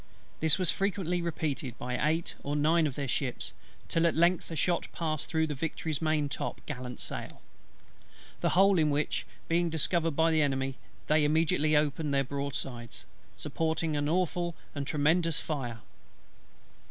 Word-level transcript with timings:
This 0.39 0.57
was 0.57 0.71
frequently 0.71 1.21
repeated 1.21 1.77
by 1.77 1.95
eight 2.09 2.33
or 2.41 2.55
nine 2.55 2.87
of 2.87 2.95
their 2.95 3.07
ships, 3.07 3.53
till 3.87 4.07
at 4.07 4.15
length 4.15 4.49
a 4.49 4.55
shot 4.55 4.91
passed 4.93 5.27
through 5.27 5.45
the 5.45 5.53
Victory's 5.53 6.01
main 6.01 6.27
top 6.27 6.59
gallant 6.65 6.99
sail; 6.99 7.39
the 8.39 8.49
hole 8.57 8.79
in 8.79 8.89
which 8.89 9.27
being 9.47 9.69
discovered 9.69 10.15
by 10.15 10.31
the 10.31 10.41
Enemy, 10.41 10.73
they 11.05 11.23
immediately 11.23 11.77
opened 11.77 12.15
their 12.15 12.23
broadsides, 12.23 13.05
supporting 13.37 13.95
an 13.95 14.09
awful 14.09 14.55
and 14.73 14.87
tremendous 14.87 15.39
fire. 15.39 15.81